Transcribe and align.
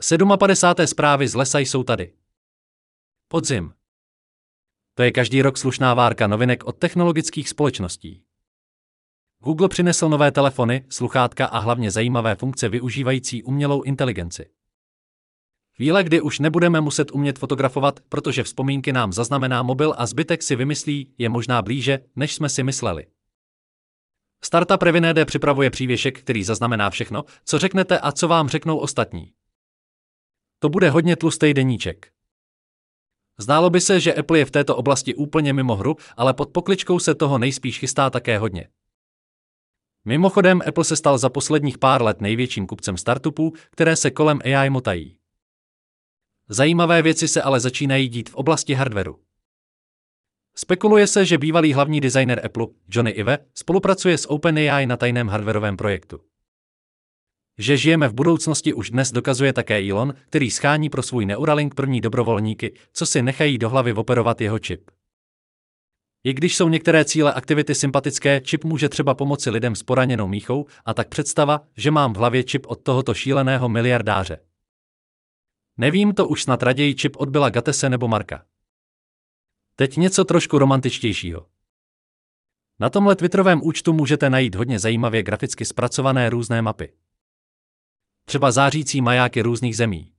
57. 0.00 0.86
zprávy 0.86 1.28
z 1.28 1.34
lesa 1.34 1.58
jsou 1.58 1.82
tady. 1.82 2.12
Podzim. 3.28 3.72
To 4.94 5.02
je 5.02 5.12
každý 5.12 5.42
rok 5.42 5.58
slušná 5.58 5.94
várka 5.94 6.26
novinek 6.26 6.64
od 6.64 6.78
technologických 6.78 7.48
společností. 7.48 8.22
Google 9.38 9.68
přinesl 9.68 10.08
nové 10.08 10.32
telefony, 10.32 10.84
sluchátka 10.88 11.46
a 11.46 11.58
hlavně 11.58 11.90
zajímavé 11.90 12.34
funkce 12.34 12.68
využívající 12.68 13.42
umělou 13.42 13.82
inteligenci. 13.82 14.50
Chvíle, 15.76 16.04
kdy 16.04 16.20
už 16.20 16.38
nebudeme 16.38 16.80
muset 16.80 17.10
umět 17.10 17.38
fotografovat, 17.38 18.00
protože 18.08 18.42
vzpomínky 18.42 18.92
nám 18.92 19.12
zaznamená 19.12 19.62
mobil 19.62 19.94
a 19.96 20.06
zbytek 20.06 20.42
si 20.42 20.56
vymyslí, 20.56 21.14
je 21.18 21.28
možná 21.28 21.62
blíže, 21.62 21.98
než 22.16 22.34
jsme 22.34 22.48
si 22.48 22.62
mysleli. 22.62 23.06
Startup 24.44 24.82
Revinede 24.82 25.24
připravuje 25.24 25.70
přívěšek, 25.70 26.20
který 26.20 26.44
zaznamená 26.44 26.90
všechno, 26.90 27.24
co 27.44 27.58
řeknete 27.58 27.98
a 27.98 28.12
co 28.12 28.28
vám 28.28 28.48
řeknou 28.48 28.78
ostatní. 28.78 29.32
To 30.58 30.68
bude 30.68 30.90
hodně 30.90 31.16
tlustý 31.16 31.54
deníček. 31.54 32.12
Zdálo 33.38 33.70
by 33.70 33.80
se, 33.80 34.00
že 34.00 34.14
Apple 34.14 34.38
je 34.38 34.44
v 34.44 34.50
této 34.50 34.76
oblasti 34.76 35.14
úplně 35.14 35.52
mimo 35.52 35.76
hru, 35.76 35.96
ale 36.16 36.34
pod 36.34 36.50
pokličkou 36.50 36.98
se 36.98 37.14
toho 37.14 37.38
nejspíš 37.38 37.78
chystá 37.78 38.10
také 38.10 38.38
hodně. 38.38 38.68
Mimochodem, 40.04 40.62
Apple 40.68 40.84
se 40.84 40.96
stal 40.96 41.18
za 41.18 41.28
posledních 41.28 41.78
pár 41.78 42.02
let 42.02 42.20
největším 42.20 42.66
kupcem 42.66 42.96
startupů, 42.96 43.52
které 43.70 43.96
se 43.96 44.10
kolem 44.10 44.40
AI 44.44 44.70
motají. 44.70 45.18
Zajímavé 46.48 47.02
věci 47.02 47.28
se 47.28 47.42
ale 47.42 47.60
začínají 47.60 48.08
dít 48.08 48.30
v 48.30 48.34
oblasti 48.34 48.74
hardwareu. 48.74 49.18
Spekuluje 50.54 51.06
se, 51.06 51.24
že 51.24 51.38
bývalý 51.38 51.72
hlavní 51.72 52.00
designer 52.00 52.46
Apple, 52.46 52.66
Johnny 52.88 53.10
Ive, 53.10 53.38
spolupracuje 53.54 54.18
s 54.18 54.30
OpenAI 54.30 54.86
na 54.86 54.96
tajném 54.96 55.28
hardwareovém 55.28 55.76
projektu. 55.76 56.20
Že 57.58 57.76
žijeme 57.76 58.08
v 58.08 58.14
budoucnosti 58.14 58.74
už 58.74 58.90
dnes 58.90 59.12
dokazuje 59.12 59.52
také 59.52 59.90
Elon, 59.90 60.14
který 60.26 60.50
schání 60.50 60.90
pro 60.90 61.02
svůj 61.02 61.26
Neuralink 61.26 61.74
první 61.74 62.00
dobrovolníky, 62.00 62.74
co 62.92 63.06
si 63.06 63.22
nechají 63.22 63.58
do 63.58 63.70
hlavy 63.70 63.92
operovat 63.92 64.40
jeho 64.40 64.58
čip. 64.58 64.90
I 66.24 66.32
když 66.34 66.56
jsou 66.56 66.68
některé 66.68 67.04
cíle 67.04 67.34
aktivity 67.34 67.74
sympatické, 67.74 68.40
čip 68.40 68.64
může 68.64 68.88
třeba 68.88 69.14
pomoci 69.14 69.50
lidem 69.50 69.76
s 69.76 69.82
poraněnou 69.82 70.28
míchou 70.28 70.66
a 70.84 70.94
tak 70.94 71.08
představa, 71.08 71.60
že 71.76 71.90
mám 71.90 72.12
v 72.12 72.16
hlavě 72.16 72.44
čip 72.44 72.66
od 72.66 72.82
tohoto 72.82 73.14
šíleného 73.14 73.68
miliardáře. 73.68 74.40
Nevím 75.76 76.14
to 76.14 76.28
už 76.28 76.42
snad 76.42 76.62
raději 76.62 76.94
čip 76.94 77.16
od 77.16 77.28
Billa 77.28 77.50
Gatese 77.50 77.88
nebo 77.90 78.08
Marka. 78.08 78.44
Teď 79.76 79.96
něco 79.96 80.24
trošku 80.24 80.58
romantičtějšího. 80.58 81.46
Na 82.80 82.90
tomhle 82.90 83.16
Twitterovém 83.16 83.60
účtu 83.62 83.92
můžete 83.92 84.30
najít 84.30 84.54
hodně 84.54 84.78
zajímavě 84.78 85.22
graficky 85.22 85.64
zpracované 85.64 86.30
různé 86.30 86.62
mapy. 86.62 86.92
Třeba 88.28 88.50
zářící 88.50 89.00
majáky 89.00 89.42
různých 89.42 89.76
zemí. 89.76 90.12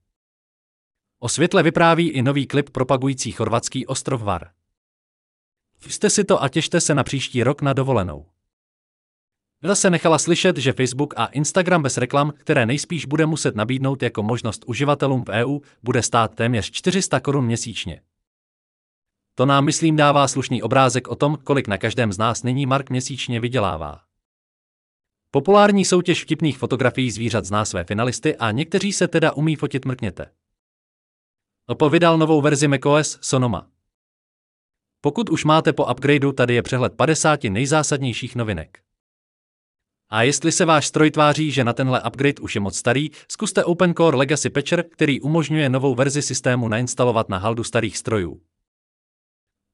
O 1.18 1.28
světle 1.28 1.62
vypráví 1.62 2.08
i 2.08 2.22
nový 2.22 2.46
klip 2.46 2.70
propagující 2.70 3.32
chorvatský 3.32 3.86
ostrov 3.86 4.22
Var. 4.22 4.50
Vste 5.78 6.10
si 6.10 6.24
to 6.24 6.42
a 6.42 6.48
těšte 6.48 6.80
se 6.80 6.94
na 6.94 7.04
příští 7.04 7.42
rok 7.42 7.62
na 7.62 7.72
dovolenou. 7.72 8.26
Vila 9.62 9.74
se 9.74 9.90
nechala 9.90 10.18
slyšet, 10.18 10.56
že 10.56 10.72
Facebook 10.72 11.14
a 11.16 11.26
Instagram 11.26 11.82
bez 11.82 11.96
reklam, 11.96 12.32
které 12.36 12.66
nejspíš 12.66 13.06
bude 13.06 13.26
muset 13.26 13.56
nabídnout 13.56 14.02
jako 14.02 14.22
možnost 14.22 14.64
uživatelům 14.66 15.24
v 15.24 15.28
EU, 15.28 15.60
bude 15.82 16.02
stát 16.02 16.34
téměř 16.34 16.70
400 16.70 17.20
korun 17.20 17.44
měsíčně. 17.44 18.00
To 19.34 19.46
nám, 19.46 19.64
myslím, 19.64 19.96
dává 19.96 20.28
slušný 20.28 20.62
obrázek 20.62 21.08
o 21.08 21.16
tom, 21.16 21.38
kolik 21.44 21.68
na 21.68 21.78
každém 21.78 22.12
z 22.12 22.18
nás 22.18 22.42
nyní 22.42 22.66
Mark 22.66 22.90
měsíčně 22.90 23.40
vydělává. 23.40 24.07
Populární 25.30 25.84
soutěž 25.84 26.22
vtipných 26.22 26.58
fotografií 26.58 27.10
zvířat 27.10 27.44
zná 27.44 27.64
své 27.64 27.84
finalisty 27.84 28.36
a 28.36 28.50
někteří 28.50 28.92
se 28.92 29.08
teda 29.08 29.32
umí 29.32 29.56
fotit 29.56 29.84
mrkněte. 29.84 30.30
Oppo 31.66 31.90
vydal 31.90 32.18
novou 32.18 32.40
verzi 32.40 32.68
macOS 32.68 33.18
Sonoma. 33.20 33.70
Pokud 35.00 35.30
už 35.30 35.44
máte 35.44 35.72
po 35.72 35.86
upgradeu, 35.86 36.32
tady 36.32 36.54
je 36.54 36.62
přehled 36.62 36.94
50 36.94 37.44
nejzásadnějších 37.44 38.36
novinek. 38.36 38.82
A 40.10 40.22
jestli 40.22 40.52
se 40.52 40.64
váš 40.64 40.86
stroj 40.86 41.10
tváří, 41.10 41.50
že 41.50 41.64
na 41.64 41.72
tenhle 41.72 42.02
upgrade 42.06 42.40
už 42.40 42.54
je 42.54 42.60
moc 42.60 42.76
starý, 42.76 43.10
zkuste 43.28 43.64
OpenCore 43.64 44.16
Legacy 44.16 44.50
Patcher, 44.50 44.84
který 44.88 45.20
umožňuje 45.20 45.68
novou 45.68 45.94
verzi 45.94 46.22
systému 46.22 46.68
nainstalovat 46.68 47.28
na 47.28 47.38
haldu 47.38 47.64
starých 47.64 47.98
strojů. 47.98 48.40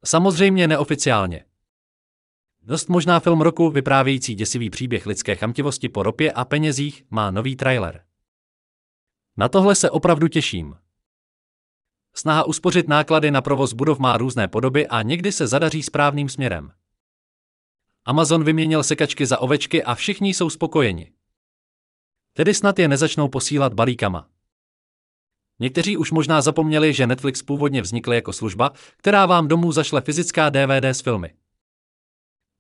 Samozřejmě 0.05 0.69
neoficiálně. 0.69 1.45
Dost 2.67 2.89
možná 2.89 3.21
film 3.21 3.41
roku, 3.41 3.71
vyprávějící 3.71 4.35
děsivý 4.35 4.71
příběh 4.71 5.07
lidské 5.07 5.37
chamtivosti 5.37 5.89
po 5.89 6.03
ropě 6.03 6.33
a 6.33 6.45
penězích, 6.45 7.05
má 7.11 7.31
nový 7.31 7.57
trailer. 7.57 8.05
Na 9.37 9.49
tohle 9.49 9.75
se 9.75 9.91
opravdu 9.91 10.29
těším. 10.29 10.77
Snaha 12.15 12.45
uspořit 12.45 12.89
náklady 12.89 13.31
na 13.31 13.43
provoz 13.43 13.73
budov 13.73 13.99
má 13.99 14.17
různé 14.17 14.49
podoby 14.49 14.87
a 14.87 15.03
někdy 15.03 15.33
se 15.33 15.47
zadaří 15.47 15.83
správným 15.83 16.29
směrem. 16.29 16.73
Amazon 18.05 18.45
vyměnil 18.45 18.83
sekačky 18.83 19.27
za 19.27 19.39
ovečky 19.39 19.85
a 19.85 19.95
všichni 19.95 20.35
jsou 20.35 20.51
spokojeni. 20.51 21.13
Tedy 22.33 22.55
snad 22.55 22.79
je 22.79 22.89
nezačnou 22.89 23.29
posílat 23.29 23.75
balíkama. 23.75 24.29
Někteří 25.59 25.97
už 25.97 26.11
možná 26.11 26.43
zapomněli, 26.43 26.93
že 26.93 27.07
Netflix 27.07 27.43
původně 27.43 27.83
vznikl 27.83 28.13
jako 28.13 28.33
služba, 28.33 28.73
která 28.97 29.27
vám 29.27 29.49
domů 29.49 29.73
zašle 29.73 30.01
fyzická 30.01 30.51
DVD 30.51 30.85
s 30.85 31.01
filmy. 31.01 31.35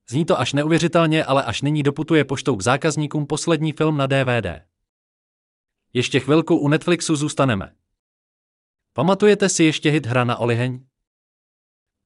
Zní 0.09 0.25
to 0.25 0.41
až 0.41 0.53
neuvěřitelně, 0.53 1.25
ale 1.25 1.44
až 1.44 1.62
nyní 1.62 1.82
doputuje 1.82 2.25
poštou 2.25 2.56
k 2.56 2.62
zákazníkům 2.62 3.26
poslední 3.26 3.72
film 3.72 3.97
na 3.97 4.06
DVD. 4.06 4.47
Ještě 5.92 6.20
chvilku 6.20 6.56
u 6.56 6.69
Netflixu 6.69 7.16
zůstaneme. 7.16 7.75
Pamatujete 8.93 9.48
si 9.48 9.64
ještě 9.64 9.91
hit 9.91 10.06
Hra 10.06 10.25
na 10.25 10.37
oliheň? 10.37 10.87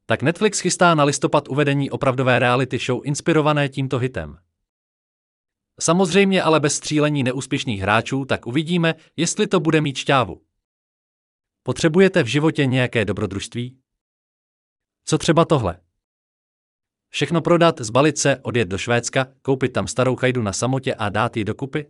Tak 0.06 0.22
Netflix 0.22 0.60
chystá 0.60 0.94
na 0.94 1.04
listopad 1.04 1.48
uvedení 1.48 1.91
opravdové 1.91 2.38
reality 2.38 2.78
show 2.78 3.00
inspirované 3.04 3.69
tímto 3.69 3.98
hitem. 3.98 4.38
Samozřejmě 5.81 6.42
ale 6.42 6.60
bez 6.60 6.75
střílení 6.76 7.22
neúspěšných 7.22 7.81
hráčů, 7.81 8.25
tak 8.25 8.47
uvidíme, 8.47 8.94
jestli 9.16 9.47
to 9.47 9.60
bude 9.60 9.81
mít 9.81 9.97
šťávu. 9.97 10.42
Potřebujete 11.62 12.22
v 12.22 12.26
životě 12.26 12.66
nějaké 12.66 13.04
dobrodružství? 13.04 13.78
Co 15.04 15.19
třeba 15.19 15.44
tohle? 15.44 15.81
Všechno 17.10 17.41
prodat, 17.41 17.80
zbalit 17.80 18.19
se, 18.19 18.36
odjet 18.36 18.69
do 18.69 18.78
Švédska, 18.78 19.26
koupit 19.42 19.69
tam 19.69 19.86
starou 19.86 20.16
chajdu 20.16 20.42
na 20.42 20.52
samotě 20.52 20.94
a 20.94 21.08
dát 21.08 21.36
ji 21.36 21.44
dokupy? 21.44 21.86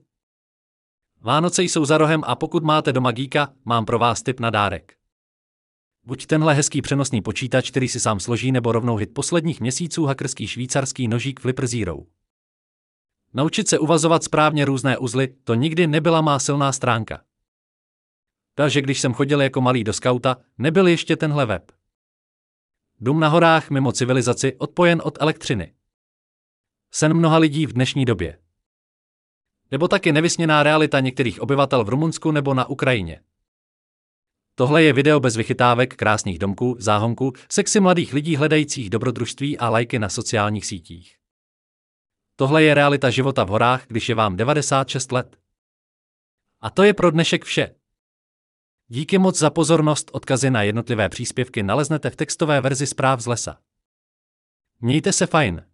Vánoce 1.21 1.63
jsou 1.63 1.85
za 1.85 1.99
rohem 1.99 2.23
a 2.27 2.37
pokud 2.37 2.65
máte 2.65 2.93
doma 2.93 3.11
gíka, 3.11 3.53
mám 3.65 3.85
pro 3.85 3.99
vás 3.99 4.23
tip 4.23 4.41
na 4.41 4.51
dárek. 4.51 4.99
Buď 6.05 6.27
tenhle 6.27 6.55
hezký 6.55 6.83
přenosný 6.83 7.23
počítač, 7.23 7.71
který 7.71 7.89
si 7.89 8.01
sám 8.01 8.21
složí, 8.21 8.53
nebo 8.53 8.73
rovnou 8.73 8.97
hit 8.97 9.15
posledních 9.15 9.61
měsíců 9.61 10.05
hackerský 10.05 10.47
švýcarský 10.47 11.09
nožík 11.09 11.41
Flipper 11.41 11.67
Zero. 11.67 11.97
Naučit 13.35 13.69
se 13.69 13.79
uvazovat 13.79 14.25
správně 14.25 14.65
různé 14.65 14.99
uzly, 14.99 15.35
to 15.45 15.55
nikdy 15.55 15.87
nebyla 15.87 16.21
má 16.21 16.39
silná 16.39 16.73
stránka. 16.73 17.23
Takže 18.55 18.83
když 18.83 19.01
jsem 19.01 19.15
chodil 19.15 19.43
jako 19.43 19.61
malý 19.61 19.85
do 19.85 19.93
skauta, 19.93 20.37
nebyl 20.59 20.87
ještě 20.87 21.17
tenhle 21.17 21.47
web. 21.47 21.78
Dům 23.01 23.21
na 23.21 23.29
horách 23.29 23.71
mimo 23.71 23.93
civilizaci 23.93 24.57
odpojen 24.59 25.03
od 25.05 25.19
elektřiny. 25.21 25.75
Sen 26.91 27.15
mnoha 27.15 27.39
lidí 27.39 27.67
v 27.67 27.73
dnešní 27.73 28.05
době. 28.05 28.39
Nebo 29.71 29.89
taky 29.89 30.13
nevysněná 30.13 30.63
realita 30.63 31.01
některých 31.01 31.41
obyvatel 31.41 31.85
v 31.85 31.89
Rumunsku 31.89 32.31
nebo 32.31 32.55
na 32.55 32.69
Ukrajině. 32.69 33.21
Tohle 34.55 34.83
je 34.83 34.93
video 34.93 35.21
bez 35.21 35.37
vychytávek, 35.37 35.97
krásných 35.97 36.39
domků, 36.39 36.77
záhonků, 36.79 37.33
sexy 37.51 37.81
mladých 37.81 38.13
lidí 38.13 38.37
hledajících 38.37 38.91
dobrodružství 38.91 39.59
a 39.59 39.69
lajky 39.69 39.99
na 39.99 40.09
sociálních 40.09 40.67
sítích. 40.67 41.17
Tohle 42.37 42.63
je 42.63 42.75
realita 42.75 43.11
života 43.11 43.45
v 43.45 43.49
horách, 43.49 43.87
když 43.87 44.09
je 44.09 44.15
vám 44.15 44.37
96 44.37 45.13
let. 45.13 45.39
A 46.61 46.71
to 46.71 46.83
je 46.83 46.95
pro 46.95 47.11
dnešek 47.11 47.45
vše. 47.45 47.75
Díky 48.91 49.19
moc 49.19 49.39
za 49.39 49.51
pozornost, 49.51 50.11
odkazy 50.13 50.51
na 50.51 50.63
jednotlivé 50.63 51.09
příspěvky 51.09 51.63
naleznete 51.63 52.11
v 52.11 52.17
textové 52.17 52.61
verzi 52.61 52.87
zpráv 52.87 53.21
z 53.21 53.27
lesa. 53.27 53.59
Mějte 54.81 55.13
se 55.13 55.27
fajn. 55.27 55.65